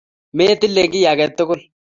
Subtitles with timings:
[0.37, 1.61] Metile kiy age tugul